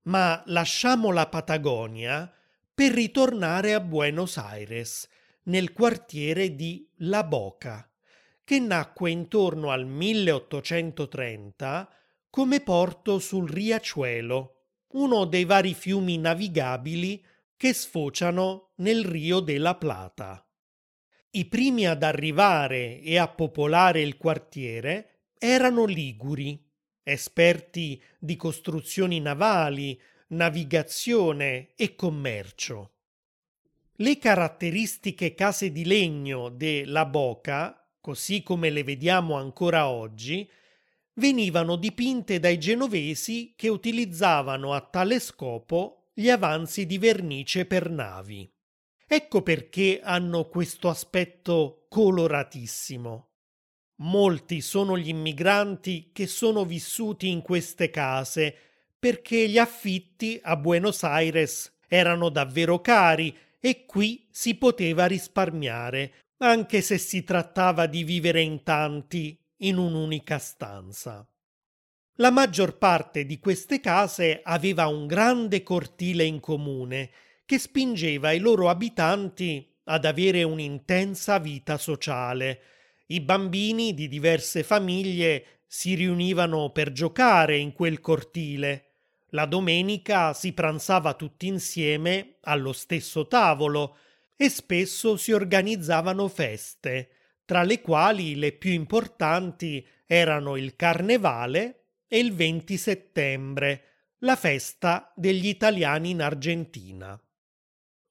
Ma 0.05 0.43
lasciamo 0.47 1.13
la 1.13 1.29
Patagonia 1.29 2.33
per 2.73 2.93
ritornare 2.93 3.75
a 3.75 3.81
Buenos 3.81 4.39
Aires, 4.39 5.09
nel 5.45 5.73
quartiere 5.73 6.55
di 6.55 6.89
La 6.99 7.23
Boca, 7.25 7.89
che 8.45 8.61
nacque 8.61 9.11
intorno 9.11 9.71
al 9.71 9.87
1830 9.87 11.89
come 12.29 12.61
porto 12.61 13.19
sul 13.19 13.49
Riachuelo, 13.49 14.51
uno 14.93 15.25
dei 15.25 15.45
vari 15.45 15.75
fiumi 15.75 16.19
navigabili 16.19 17.25
che 17.57 17.73
sfociano 17.73 18.73
nel 18.77 19.05
Rio 19.05 19.41
della 19.41 19.77
Plata. 19.77 20.47
I 21.31 21.47
primi 21.47 21.87
ad 21.87 22.03
arrivare 22.03 23.01
e 23.01 23.19
a 23.19 23.29
popolare 23.29 24.03
il 24.03 24.17
quartiere 24.17 25.29
erano 25.39 25.85
liguri, 25.85 26.61
esperti 27.03 28.03
di 28.19 28.37
costruzioni 28.37 29.21
navali, 29.21 30.01
navigazione 30.29 31.73
e 31.77 31.95
commercio. 31.95 32.91
Le 33.97 34.19
caratteristiche 34.19 35.35
case 35.35 35.71
di 35.71 35.85
legno 35.85 36.49
della 36.49 37.07
Boca, 37.07 37.84
così 38.05 38.43
come 38.43 38.69
le 38.69 38.85
vediamo 38.85 39.37
ancora 39.37 39.89
oggi, 39.89 40.47
venivano 41.15 41.77
dipinte 41.77 42.39
dai 42.39 42.59
genovesi 42.59 43.55
che 43.57 43.69
utilizzavano 43.69 44.75
a 44.75 44.83
tale 44.83 45.19
scopo 45.19 46.11
gli 46.13 46.29
avanzi 46.29 46.85
di 46.85 46.99
vernice 46.99 47.65
per 47.65 47.89
navi. 47.89 48.47
Ecco 49.07 49.41
perché 49.41 50.01
hanno 50.03 50.49
questo 50.49 50.91
aspetto 50.91 51.87
coloratissimo. 51.89 53.31
Molti 54.01 54.61
sono 54.61 54.99
gli 54.99 55.09
immigranti 55.09 56.11
che 56.13 56.27
sono 56.27 56.67
vissuti 56.67 57.31
in 57.31 57.41
queste 57.41 57.89
case 57.89 58.55
perché 58.99 59.49
gli 59.49 59.57
affitti 59.57 60.39
a 60.43 60.59
Buenos 60.59 61.05
Aires 61.05 61.79
erano 61.89 62.29
davvero 62.29 62.83
cari 62.83 63.35
e 63.59 63.87
qui 63.87 64.29
si 64.31 64.57
poteva 64.57 65.07
risparmiare, 65.07 66.24
anche 66.39 66.81
se 66.81 66.99
si 66.99 67.23
trattava 67.25 67.87
di 67.87 68.05
vivere 68.05 68.41
in 68.41 68.63
tanti 68.63 69.39
in 69.59 69.77
un'unica 69.77 70.39
stanza. 70.39 71.27
La 72.19 72.31
maggior 72.31 72.79
parte 72.79 73.27
di 73.27 73.39
queste 73.39 73.81
case 73.81 74.41
aveva 74.43 74.87
un 74.87 75.07
grande 75.07 75.63
cortile 75.63 76.25
in 76.25 76.41
comune 76.41 77.11
che 77.45 77.59
spingeva 77.59 78.33
i 78.33 78.39
loro 78.39 78.69
abitanti 78.69 79.69
ad 79.85 80.05
avere 80.05 80.43
un'intensa 80.43 81.39
vita 81.39 81.77
sociale, 81.77 82.61
i 83.07 83.21
bambini 83.21 83.93
di 83.93 84.09
diverse 84.09 84.63
famiglie 84.63 85.63
si 85.67 85.95
riunivano 85.95 86.71
per 86.71 86.93
giocare 86.93 87.59
in 87.59 87.73
quel 87.73 88.01
cortile. 88.01 88.93
La 89.31 89.45
domenica 89.45 90.33
si 90.33 90.53
pranzava 90.53 91.15
tutti 91.15 91.49
insieme 91.49 92.37
allo 92.43 92.73
stesso 92.73 93.27
tavolo 93.27 93.99
e 94.37 94.49
spesso 94.49 95.17
si 95.17 95.33
organizzavano 95.33 96.29
feste, 96.29 97.11
tra 97.45 97.63
le 97.63 97.81
quali 97.81 98.37
le 98.37 98.53
più 98.53 98.73
importanti 98.73 99.85
erano 100.07 100.57
il 100.57 100.77
Carnevale 100.77 101.87
e 102.09 102.19
il 102.19 102.33
20 102.33 102.77
settembre, 102.77 103.83
la 104.19 104.37
festa 104.37 105.13
degli 105.15 105.47
italiani 105.47 106.11
in 106.11 106.21
Argentina. 106.23 107.19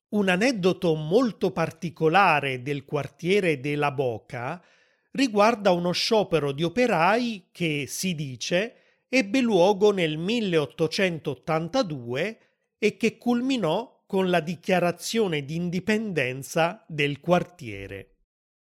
Un 0.09 0.29
aneddoto 0.29 0.93
molto 0.93 1.51
particolare 1.51 2.61
del 2.61 2.85
quartiere 2.85 3.59
della 3.59 3.91
Boca 3.91 4.63
riguarda 5.11 5.71
uno 5.71 5.91
sciopero 5.91 6.51
di 6.51 6.63
operai 6.63 7.47
che, 7.51 7.85
si 7.87 8.13
dice, 8.13 8.75
ebbe 9.09 9.41
luogo 9.41 9.91
nel 9.91 10.17
1882 10.17 12.37
e 12.77 12.97
che 12.97 13.17
culminò 13.17 13.92
con 14.05 14.29
la 14.29 14.39
dichiarazione 14.39 15.43
di 15.43 15.55
indipendenza 15.55 16.83
del 16.87 17.19
quartiere. 17.19 18.13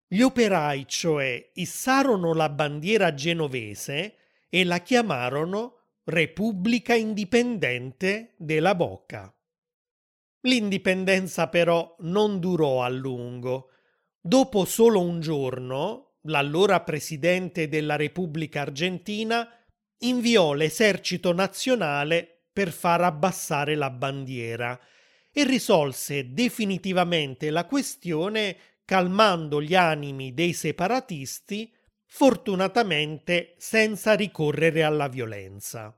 Gli 0.07 0.21
operai, 0.21 0.88
cioè, 0.88 1.51
issarono 1.53 2.33
la 2.33 2.50
bandiera 2.50 3.13
genovese 3.13 4.15
e 4.50 4.63
la 4.63 4.79
chiamarono 4.79 5.75
Repubblica 6.05 6.95
Indipendente 6.95 8.33
della 8.38 8.74
Bocca. 8.74 9.31
L'indipendenza 10.41 11.48
però 11.48 11.95
non 12.00 12.39
durò 12.39 12.81
a 12.81 12.89
lungo. 12.89 13.69
Dopo 14.19 14.65
solo 14.65 15.01
un 15.01 15.19
giorno, 15.19 16.15
l'allora 16.24 16.81
presidente 16.81 17.67
della 17.67 17.95
Repubblica 17.95 18.62
Argentina, 18.62 19.48
inviò 20.00 20.53
l'esercito 20.53 21.33
nazionale 21.33 22.45
per 22.51 22.71
far 22.71 23.01
abbassare 23.01 23.75
la 23.75 23.91
bandiera 23.91 24.79
e 25.31 25.43
risolse 25.43 26.33
definitivamente 26.33 27.50
la 27.50 27.65
questione 27.65 28.57
calmando 28.86 29.62
gli 29.62 29.75
animi 29.75 30.33
dei 30.33 30.53
separatisti, 30.53 31.71
fortunatamente 32.05 33.53
senza 33.57 34.15
ricorrere 34.15 34.83
alla 34.83 35.07
violenza. 35.07 35.95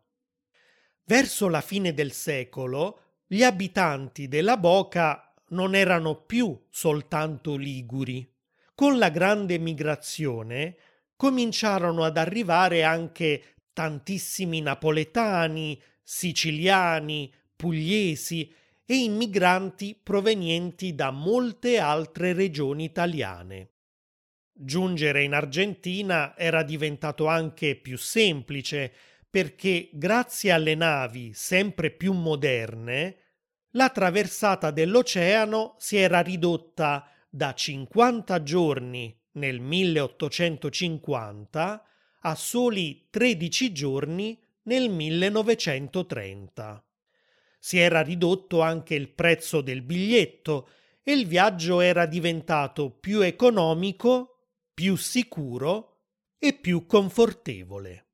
Verso 1.06 1.48
la 1.48 1.62
fine 1.62 1.94
del 1.94 2.12
secolo, 2.12 3.20
gli 3.28 3.44
abitanti 3.44 4.28
della 4.28 4.58
Boca 4.58 5.34
non 5.50 5.74
erano 5.74 6.24
più 6.24 6.68
soltanto 6.70 7.56
liguri, 7.56 8.30
con 8.76 8.98
la 8.98 9.10
grande 9.10 9.58
migrazione 9.58 10.76
cominciarono 11.16 12.04
ad 12.04 12.18
arrivare 12.18 12.84
anche 12.84 13.58
tantissimi 13.74 14.60
napoletani, 14.60 15.82
siciliani, 16.02 17.34
pugliesi 17.56 18.54
e 18.92 19.04
immigranti 19.04 19.98
provenienti 20.04 20.94
da 20.94 21.12
molte 21.12 21.80
altre 21.80 22.34
regioni 22.34 22.84
italiane. 22.84 23.70
Giungere 24.52 25.24
in 25.24 25.34
Argentina 25.34 26.38
era 26.38 26.62
diventato 26.62 27.28
anche 27.28 27.78
più 27.78 27.98
semplice 27.98 28.92
perché 29.30 29.90
grazie 29.94 30.52
alle 30.52 30.76
navi 30.76 31.32
sempre 31.34 31.92
più 31.92 32.12
moderne 32.12 33.16
la 33.76 33.88
traversata 33.88 34.72
dell'oceano 34.72 35.76
si 35.78 35.96
era 35.96 36.20
ridotta 36.20 37.10
da 37.30 37.54
50 37.54 38.44
giorni 38.44 39.18
nel 39.36 39.62
1850 39.62 41.86
a 42.24 42.36
soli 42.36 43.08
13 43.10 43.72
giorni 43.72 44.38
nel 44.64 44.90
1930. 44.90 46.86
Si 47.64 47.78
era 47.78 48.02
ridotto 48.02 48.62
anche 48.62 48.96
il 48.96 49.10
prezzo 49.10 49.62
del 49.62 49.84
biglietto 49.84 50.68
e 51.04 51.14
il 51.14 51.28
viaggio 51.28 51.80
era 51.80 52.08
diventato 52.08 52.90
più 52.90 53.22
economico, 53.22 54.48
più 54.74 54.96
sicuro 54.96 56.00
e 56.40 56.54
più 56.54 56.88
confortevole. 56.88 58.08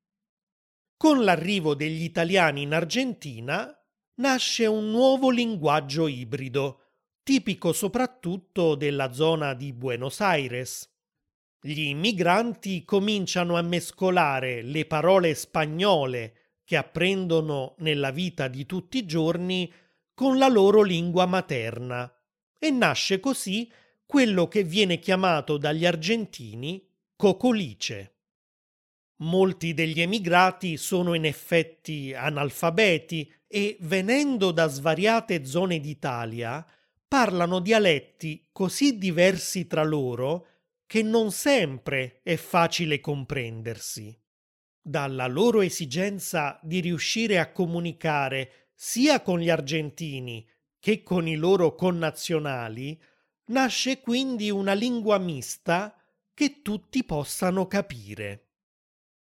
Con 0.98 1.24
l'arrivo 1.24 1.76
degli 1.76 2.04
italiani 2.04 2.64
in 2.64 2.74
Argentina 2.74 3.74
nasce 4.16 4.66
un 4.66 4.92
nuovo 4.92 5.30
linguaggio 5.30 6.08
ibrido, 6.08 6.82
tipico 7.24 7.72
soprattutto 7.72 8.76
della 8.76 9.14
zona 9.14 9.54
di 9.54 9.72
Buenos 9.72 10.20
Aires. 10.20 10.94
Gli 11.62 11.84
immigranti 11.84 12.84
cominciano 12.84 13.56
a 13.56 13.62
mescolare 13.62 14.62
le 14.62 14.86
parole 14.86 15.34
spagnole 15.36 16.37
che 16.68 16.76
apprendono 16.76 17.76
nella 17.78 18.12
vita 18.12 18.50
di 18.50 18.66
tutti 18.66 18.98
i 18.98 19.06
giorni 19.06 19.72
con 20.14 20.38
la 20.38 20.50
loro 20.50 20.82
lingua 20.82 21.26
materna 21.26 22.14
e 22.60 22.72
nasce 22.72 23.22
così 23.22 23.72
quello 24.06 24.50
che 24.50 24.66
viene 24.66 25.00
chiamato 25.00 25.56
dagli 25.58 25.86
argentini 25.86 26.86
cocolice. 27.16 28.16
Molti 29.20 29.74
degli 29.74 30.02
emigrati 30.02 30.76
sono 30.76 31.14
in 31.14 31.24
effetti 31.24 32.14
analfabeti 32.14 33.34
e 33.48 33.78
venendo 33.80 34.52
da 34.52 34.68
svariate 34.68 35.46
zone 35.46 35.80
d'Italia 35.80 36.68
parlano 37.08 37.62
dialetti 37.62 38.50
così 38.52 38.98
diversi 38.98 39.68
tra 39.68 39.86
loro 39.86 40.48
che 40.86 41.02
non 41.02 41.32
sempre 41.32 42.20
è 42.24 42.36
facile 42.36 43.00
comprendersi. 43.00 44.14
Dalla 44.88 45.28
loro 45.28 45.60
esigenza 45.60 46.58
di 46.64 46.80
riuscire 46.80 47.40
a 47.40 47.52
comunicare 47.52 48.70
sia 48.74 49.22
con 49.22 49.38
gli 49.38 49.50
argentini 49.50 50.48
che 50.80 51.04
con 51.04 51.28
i 51.28 51.36
loro 51.36 51.76
connazionali, 51.76 52.98
nasce 53.48 54.00
quindi 54.00 54.50
una 54.50 54.72
lingua 54.72 55.18
mista 55.18 55.94
che 56.34 56.62
tutti 56.62 57.04
possano 57.04 57.68
capire. 57.68 58.46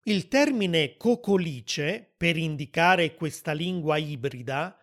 Il 0.05 0.29
termine 0.29 0.97
cocolice, 0.97 2.11
per 2.17 2.39
indicare 2.39 3.15
questa 3.15 3.53
lingua 3.53 3.99
ibrida, 3.99 4.75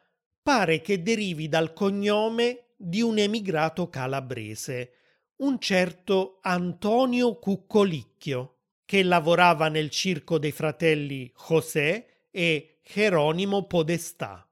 pare 0.43 0.81
che 0.81 1.01
derivi 1.01 1.49
dal 1.49 1.73
cognome 1.73 2.73
di 2.75 3.01
un 3.01 3.17
emigrato 3.17 3.89
calabrese, 3.89 4.91
un 5.37 5.57
certo 5.57 6.37
Antonio 6.43 7.39
Cuccolicchio, 7.39 8.56
che 8.87 9.03
lavorava 9.03 9.67
nel 9.67 9.89
circo 9.89 10.39
dei 10.39 10.53
fratelli 10.53 11.29
José 11.49 12.29
e 12.31 12.77
Geronimo 12.81 13.65
Podestà. 13.65 14.49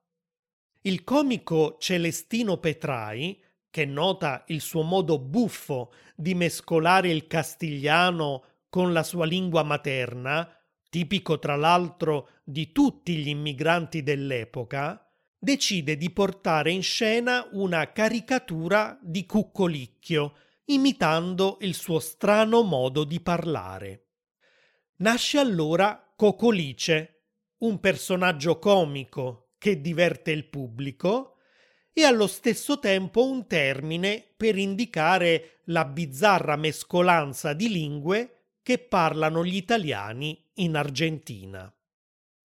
Il 0.82 1.06
comico 1.06 1.78
Celestino 1.80 2.58
Petrai, 2.58 3.42
che 3.70 3.86
nota 3.86 4.44
il 4.48 4.60
suo 4.60 4.82
modo 4.82 5.20
buffo 5.20 5.94
di 6.18 6.36
mescolare 6.36 7.12
il 7.12 7.28
castigliano 7.28 8.44
con 8.68 8.92
la 8.92 9.04
sua 9.04 9.26
lingua 9.26 9.64
materna, 9.64 10.54
tipico 10.90 11.40
tra 11.40 11.56
l'altro 11.56 12.32
di 12.44 12.74
tutti 12.74 13.16
gli 13.16 13.30
immigranti 13.30 14.04
dell'epoca, 14.04 15.10
decide 15.40 15.96
di 15.96 16.10
portare 16.10 16.72
in 16.72 16.84
scena 16.84 17.48
una 17.54 17.94
caricatura 17.94 19.00
di 19.02 19.26
Cuccolicchio, 19.26 20.34
imitando 20.66 21.58
il 21.62 21.74
suo 21.74 22.00
strano 22.00 22.64
modo 22.64 23.06
di 23.06 23.22
parlare. 23.22 24.05
Nasce 24.98 25.40
allora 25.40 26.14
Cocolice, 26.16 27.24
un 27.58 27.82
personaggio 27.82 28.60
comico 28.60 29.56
che 29.58 29.82
diverte 29.82 30.32
il 30.32 30.46
pubblico 30.46 31.40
e 31.92 32.04
allo 32.04 32.28
stesso 32.28 32.80
tempo 32.80 33.26
un 33.30 33.46
termine 33.46 34.26
per 34.38 34.58
indicare 34.58 35.60
la 35.66 35.84
bizzarra 35.84 36.56
mescolanza 36.56 37.52
di 37.52 37.68
lingue 37.68 38.44
che 38.64 38.78
parlano 38.78 39.44
gli 39.44 39.58
italiani 39.58 40.42
in 40.56 40.78
Argentina. 40.78 41.70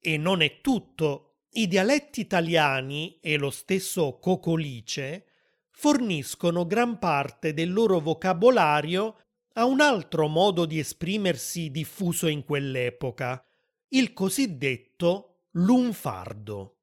E 0.01 0.17
non 0.17 0.43
è 0.43 0.61
tutto. 0.61 1.45
I 1.51 1.69
dialetti 1.69 2.21
italiani 2.21 3.21
e 3.21 3.37
lo 3.37 3.51
stesso 3.51 4.19
cocolice 4.19 5.27
forniscono 5.71 6.67
gran 6.67 6.99
parte 6.99 7.55
del 7.55 7.73
loro 7.73 8.01
vocabolario 8.01 9.17
a 9.61 9.67
un 9.67 9.83
altro 9.83 10.27
modo 10.27 10.65
di 10.65 10.79
esprimersi 10.79 11.71
diffuso 11.71 12.29
in 12.29 12.45
quell'epoca, 12.45 13.45
il 13.89 14.15
cosiddetto 14.15 15.49
lunfardo. 15.53 16.79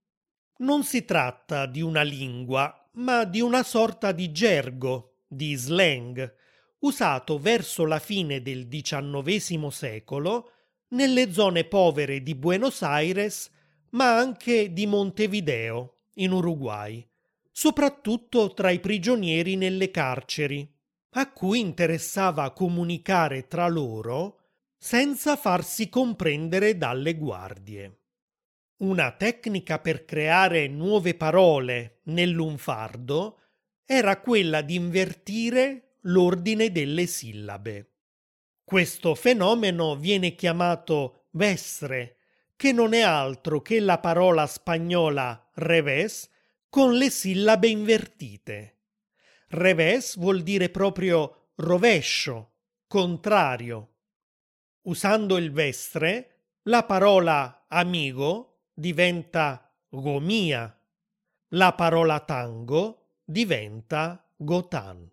Non 0.58 0.84
si 0.84 1.04
tratta 1.04 1.66
di 1.66 1.82
una 1.82 2.04
lingua, 2.04 2.88
ma 2.94 3.24
di 3.24 3.42
una 3.42 3.64
sorta 3.64 4.12
di 4.12 4.32
gergo, 4.32 5.22
di 5.28 5.56
slang, 5.56 6.36
usato 6.80 7.40
verso 7.40 7.84
la 7.84 7.98
fine 7.98 8.44
del 8.44 8.68
XIX 8.68 9.68
secolo 9.70 10.52
nelle 10.90 11.32
zone 11.32 11.64
povere 11.64 12.22
di 12.22 12.36
Buenos 12.36 12.84
Aires, 12.84 13.50
ma 13.92 14.18
anche 14.18 14.72
di 14.72 14.86
Montevideo, 14.86 16.02
in 16.18 16.32
Uruguay, 16.32 17.04
soprattutto 17.52 18.54
tra 18.54 18.70
i 18.70 18.80
prigionieri 18.80 19.56
nelle 19.56 19.90
carceri, 19.90 20.77
a 21.12 21.32
cui 21.32 21.60
interessava 21.60 22.52
comunicare 22.52 23.48
tra 23.48 23.68
loro 23.68 24.40
senza 24.78 25.36
farsi 25.36 25.90
comprendere 25.90 26.78
dalle 26.78 27.16
guardie. 27.16 28.00
Una 28.78 29.12
tecnica 29.12 29.80
per 29.80 30.06
creare 30.06 30.68
nuove 30.68 31.16
parole 31.16 32.02
nell'unfardo 32.04 33.40
era 33.86 34.20
quella 34.20 34.62
di 34.62 34.76
invertire 34.76 35.96
l'ordine 36.02 36.72
delle 36.72 37.08
sillabe. 37.08 37.94
Questo 38.64 39.16
fenomeno 39.16 39.96
viene 39.96 40.36
chiamato 40.36 41.28
vestre, 41.32 42.18
che 42.56 42.72
non 42.72 42.94
è 42.94 43.02
altro 43.02 43.62
che 43.62 43.80
la 43.80 43.98
parola 43.98 44.46
spagnola 44.46 45.50
revés 45.56 46.30
con 46.70 46.94
le 46.94 47.10
sillabe 47.10 47.70
invertite. 47.70 48.77
Revés 49.50 50.18
vuol 50.18 50.42
dire 50.44 50.70
proprio 50.70 51.52
rovescio, 51.56 52.52
contrario. 52.88 53.94
Usando 54.82 55.38
il 55.38 55.52
vestre, 55.52 56.50
la 56.64 56.84
parola 56.84 57.66
amigo 57.70 58.64
diventa 58.74 59.74
gomia, 59.88 60.78
la 61.52 61.74
parola 61.74 62.20
tango 62.20 63.20
diventa 63.24 64.30
gotan. 64.36 65.10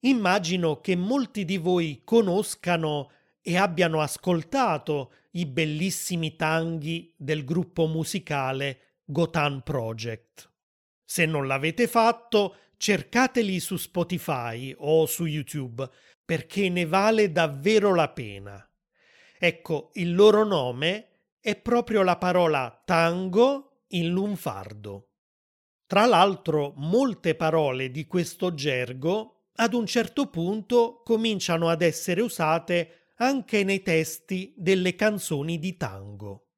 Immagino 0.00 0.80
che 0.80 0.94
molti 0.94 1.44
di 1.44 1.56
voi 1.56 2.02
conoscano 2.04 3.10
e 3.40 3.56
abbiano 3.56 4.00
ascoltato 4.00 5.12
i 5.32 5.46
bellissimi 5.46 6.36
tanghi 6.36 7.12
del 7.16 7.44
gruppo 7.44 7.86
musicale 7.86 9.00
Gotan 9.04 9.62
Project. 9.62 10.53
Se 11.04 11.26
non 11.26 11.46
l'avete 11.46 11.86
fatto, 11.86 12.56
cercateli 12.76 13.60
su 13.60 13.76
Spotify 13.76 14.74
o 14.76 15.06
su 15.06 15.26
YouTube, 15.26 15.88
perché 16.24 16.68
ne 16.68 16.86
vale 16.86 17.30
davvero 17.30 17.94
la 17.94 18.08
pena. 18.08 18.68
Ecco, 19.38 19.90
il 19.94 20.14
loro 20.14 20.44
nome 20.44 21.08
è 21.40 21.56
proprio 21.56 22.02
la 22.02 22.16
parola 22.16 22.82
tango 22.84 23.82
in 23.88 24.08
lunfardo. 24.08 25.10
Tra 25.86 26.06
l'altro, 26.06 26.72
molte 26.76 27.34
parole 27.34 27.90
di 27.90 28.06
questo 28.06 28.54
gergo 28.54 29.48
ad 29.56 29.74
un 29.74 29.86
certo 29.86 30.28
punto 30.28 31.02
cominciano 31.04 31.68
ad 31.68 31.82
essere 31.82 32.22
usate 32.22 33.12
anche 33.16 33.62
nei 33.62 33.82
testi 33.82 34.52
delle 34.56 34.94
canzoni 34.94 35.58
di 35.58 35.76
tango. 35.76 36.48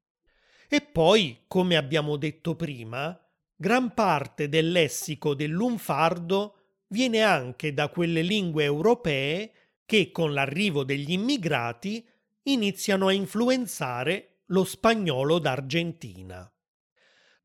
E 0.68 0.80
poi, 0.80 1.44
come 1.46 1.76
abbiamo 1.76 2.16
detto 2.16 2.54
prima, 2.54 3.18
gran 3.56 3.94
parte 3.94 4.48
del 4.48 4.70
lessico 4.70 5.34
dell'unfardo 5.34 6.56
viene 6.88 7.22
anche 7.22 7.72
da 7.72 7.88
quelle 7.88 8.22
lingue 8.22 8.64
europee 8.64 9.52
che 9.86 10.10
con 10.10 10.34
l'arrivo 10.34 10.84
degli 10.84 11.12
immigrati 11.12 12.06
iniziano 12.42 13.08
a 13.08 13.12
influenzare 13.12 14.40
lo 14.46 14.64
spagnolo 14.64 15.38
d'Argentina. 15.38 16.48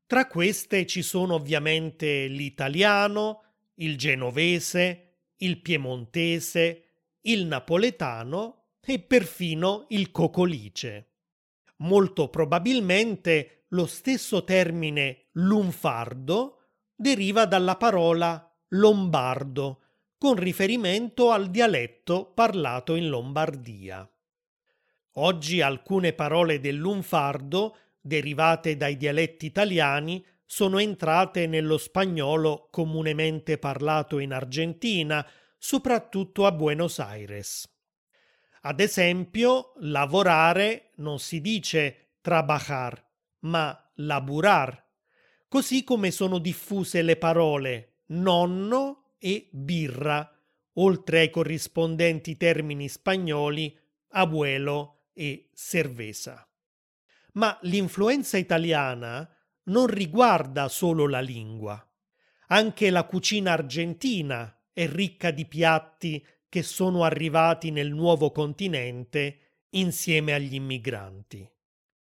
Tra 0.06 0.26
queste 0.26 0.86
ci 0.86 1.02
sono 1.02 1.34
ovviamente 1.34 2.26
l'italiano, 2.26 3.42
il 3.76 3.96
genovese, 3.96 5.14
il 5.36 5.60
piemontese, 5.60 6.84
il 7.22 7.46
napoletano 7.46 8.74
e 8.84 8.98
perfino 9.00 9.86
il 9.88 10.10
cocolice. 10.10 11.08
Molto 11.78 12.28
probabilmente 12.28 13.61
lo 13.72 13.86
stesso 13.86 14.44
termine 14.44 15.28
lunfardo 15.32 16.58
deriva 16.94 17.46
dalla 17.46 17.76
parola 17.76 18.46
lombardo, 18.68 19.80
con 20.16 20.36
riferimento 20.36 21.30
al 21.30 21.50
dialetto 21.50 22.32
parlato 22.32 22.94
in 22.94 23.08
Lombardia. 23.08 24.08
Oggi 25.16 25.60
alcune 25.60 26.12
parole 26.12 26.60
del 26.60 26.76
lunfardo, 26.76 27.76
derivate 28.00 28.76
dai 28.76 28.96
dialetti 28.96 29.46
italiani, 29.46 30.24
sono 30.44 30.78
entrate 30.78 31.46
nello 31.46 31.76
spagnolo 31.76 32.68
comunemente 32.70 33.58
parlato 33.58 34.20
in 34.20 34.32
Argentina, 34.32 35.26
soprattutto 35.58 36.46
a 36.46 36.52
Buenos 36.52 36.98
Aires. 36.98 37.68
Ad 38.62 38.80
esempio, 38.80 39.72
lavorare 39.80 40.92
non 40.96 41.18
si 41.18 41.40
dice 41.40 42.12
trabajar, 42.20 43.01
ma 43.42 43.90
laburar, 43.96 44.84
così 45.48 45.84
come 45.84 46.10
sono 46.10 46.38
diffuse 46.38 47.02
le 47.02 47.16
parole 47.16 48.02
nonno 48.06 49.14
e 49.18 49.48
birra, 49.52 50.28
oltre 50.74 51.20
ai 51.20 51.30
corrispondenti 51.30 52.36
termini 52.36 52.88
spagnoli 52.88 53.78
abuelo 54.08 55.06
e 55.12 55.50
cerveza. 55.54 56.46
Ma 57.34 57.58
l'influenza 57.62 58.36
italiana 58.36 59.28
non 59.64 59.86
riguarda 59.86 60.68
solo 60.68 61.06
la 61.06 61.20
lingua. 61.20 61.86
Anche 62.48 62.90
la 62.90 63.04
cucina 63.04 63.52
argentina 63.52 64.54
è 64.72 64.86
ricca 64.86 65.30
di 65.30 65.46
piatti 65.46 66.24
che 66.48 66.62
sono 66.62 67.04
arrivati 67.04 67.70
nel 67.70 67.90
nuovo 67.92 68.30
continente 68.30 69.66
insieme 69.70 70.34
agli 70.34 70.54
immigranti. 70.54 71.48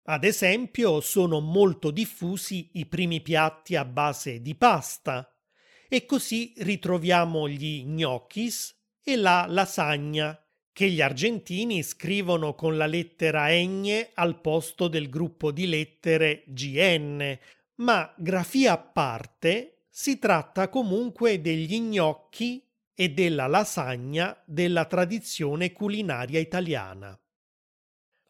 Ad 0.03 0.23
esempio, 0.23 0.99
sono 0.99 1.39
molto 1.39 1.91
diffusi 1.91 2.71
i 2.73 2.87
primi 2.87 3.21
piatti 3.21 3.75
a 3.75 3.85
base 3.85 4.41
di 4.41 4.55
pasta 4.55 5.31
e 5.87 6.05
così 6.05 6.53
ritroviamo 6.57 7.47
gli 7.47 7.83
gnocchis 7.85 8.75
e 9.03 9.15
la 9.15 9.45
lasagna 9.47 10.41
che 10.73 10.89
gli 10.89 11.01
argentini 11.01 11.83
scrivono 11.83 12.55
con 12.55 12.77
la 12.77 12.87
lettera 12.87 13.47
ñ 13.49 14.09
al 14.15 14.39
posto 14.41 14.87
del 14.87 15.09
gruppo 15.09 15.51
di 15.51 15.67
lettere 15.67 16.43
GN, 16.47 17.37
ma 17.75 18.11
grafia 18.17 18.73
a 18.73 18.77
parte 18.79 19.83
si 19.89 20.17
tratta 20.17 20.69
comunque 20.69 21.41
degli 21.41 21.79
gnocchi 21.79 22.65
e 22.95 23.09
della 23.09 23.47
lasagna 23.47 24.41
della 24.45 24.85
tradizione 24.85 25.73
culinaria 25.73 26.39
italiana. 26.39 27.20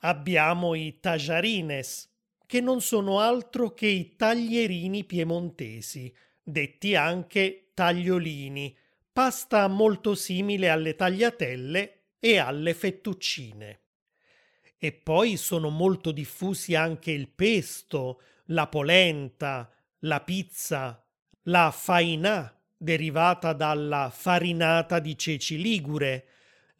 Abbiamo 0.04 0.74
i 0.74 1.00
tajarines, 1.00 2.10
che 2.46 2.60
non 2.60 2.82
sono 2.82 3.20
altro 3.20 3.74
che 3.74 3.88
i 3.88 4.16
taglierini 4.16 5.04
piemontesi, 5.04 6.14
detti 6.42 6.96
anche 6.96 7.72
tagliolini, 7.74 8.76
pasta 9.14 9.68
molto 9.68 10.16
simile 10.16 10.70
alle 10.70 10.96
tagliatelle 10.96 12.02
e 12.20 12.38
alle 12.38 12.74
fettuccine. 12.74 13.80
E 14.78 14.92
poi 14.92 15.38
sono 15.38 15.70
molto 15.70 16.12
diffusi 16.12 16.74
anche 16.74 17.12
il 17.12 17.30
pesto, 17.30 18.22
la 18.46 18.68
polenta, 18.68 19.72
la 20.00 20.22
pizza, 20.22 21.06
la 21.44 21.72
fainà, 21.72 22.60
derivata 22.76 23.54
dalla 23.54 24.10
farinata 24.12 25.00
di 25.00 25.16
ceci 25.16 25.62
ligure, 25.62 26.26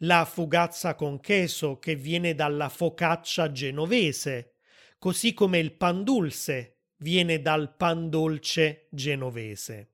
la 0.02 0.24
fugazza 0.24 0.94
con 0.94 1.20
queso 1.20 1.78
che 1.78 1.94
viene 1.94 2.34
dalla 2.34 2.68
focaccia 2.68 3.52
genovese, 3.52 4.54
così 4.98 5.32
come 5.34 5.58
il 5.58 5.72
pan 5.72 6.02
dulce 6.04 6.78
viene 6.98 7.40
dal 7.40 7.76
pan 7.76 8.08
dolce 8.08 8.86
genovese. 8.90 9.90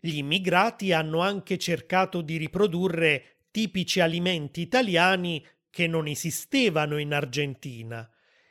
Gli 0.00 0.16
immigrati 0.16 0.92
hanno 0.92 1.20
anche 1.20 1.58
cercato 1.58 2.22
di 2.22 2.36
riprodurre 2.38 3.42
tipici 3.50 4.00
alimenti 4.00 4.62
italiani 4.62 5.44
che 5.68 5.86
non 5.86 6.06
esistevano 6.06 6.98
in 6.98 7.12
Argentina 7.12 8.08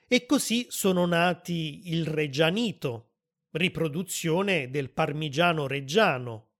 e 0.07 0.25
così 0.25 0.67
sono 0.69 1.05
nati 1.05 1.89
il 1.91 2.05
reggianito, 2.05 3.13
riproduzione 3.51 4.69
del 4.69 4.91
parmigiano 4.91 5.67
reggiano, 5.67 6.51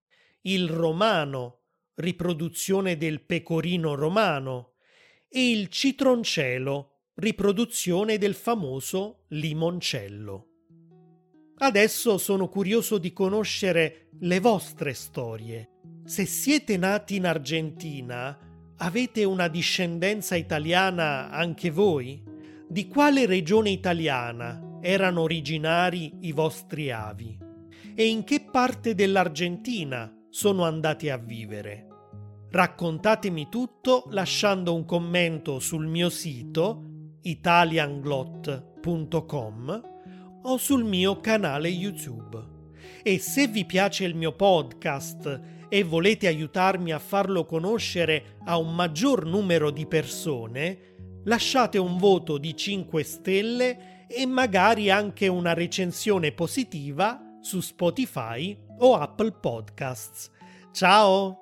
il 0.42 0.68
romano, 0.70 1.59
riproduzione 2.00 2.98
del 2.98 3.22
pecorino 3.22 3.96
romano, 3.96 4.74
e 5.28 5.52
il 5.52 5.68
citroncelo, 5.68 7.10
riproduzione 7.16 8.18
del 8.18 8.34
famoso 8.34 9.26
limoncello. 9.30 10.48
Adesso 11.58 12.18
sono 12.18 12.48
curioso 12.48 12.98
di 12.98 13.12
conoscere 13.12 14.10
le 14.22 14.40
vostre 14.40 14.94
storie. 14.94 15.70
Se 16.06 16.26
siete 16.26 16.78
nati 16.78 17.18
in 17.18 17.26
Argentina, 17.26 18.38
avete 18.78 19.26
una 19.26 19.50
discendenza 19.50 20.36
italiana 20.36 21.30
anche 21.30 21.70
voi? 21.70 22.24
Di 22.68 22.88
quale 22.88 23.26
regione 23.26 23.72
italiana 23.72 24.80
erano 24.82 25.22
originari 25.22 26.14
i 26.22 26.32
vostri 26.32 26.92
avi? 26.92 27.38
E 27.94 28.08
in 28.08 28.24
che 28.24 28.40
parte 28.50 28.96
dell'Argentina 28.96 30.12
sono 30.30 30.64
andati 30.64 31.10
a 31.10 31.18
vivere? 31.18 31.89
Raccontatemi 32.52 33.48
tutto 33.50 34.06
lasciando 34.10 34.74
un 34.74 34.84
commento 34.86 35.60
sul 35.60 35.86
mio 35.86 36.10
sito 36.10 36.84
italianglot.com 37.22 39.82
o 40.42 40.58
sul 40.58 40.84
mio 40.84 41.20
canale 41.20 41.70
YouTube. 41.70 42.44
E 43.04 43.20
se 43.20 43.46
vi 43.48 43.66
piace 43.66 44.06
il 44.06 44.16
mio 44.16 44.32
podcast 44.32 45.42
e 45.70 45.84
volete 45.84 46.26
aiutarmi 46.28 46.92
a 46.92 47.00
farlo 47.00 47.46
conoscere 47.46 48.38
a 48.46 48.58
un 48.58 48.74
maggior 48.74 49.26
numero 49.26 49.70
di 49.70 49.86
persone, 49.86 50.96
lasciate 51.26 51.78
un 51.78 51.98
voto 51.98 52.40
di 52.40 52.56
5 52.56 53.04
stelle 53.04 54.08
e 54.08 54.26
magari 54.26 54.90
anche 54.90 55.28
una 55.28 55.54
recensione 55.54 56.32
positiva 56.32 57.38
su 57.42 57.62
Spotify 57.62 58.58
o 58.80 58.96
Apple 58.96 59.34
Podcasts. 59.34 60.32
Ciao! 60.72 61.39